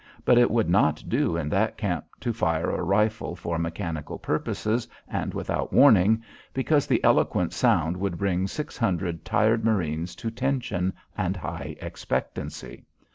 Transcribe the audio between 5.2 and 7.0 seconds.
without warning, because